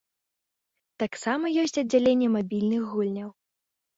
Таксама 1.01 1.51
ёсць 1.63 1.77
аддзяленне 1.81 2.29
мабільных 2.37 2.81
гульняў. 2.95 3.29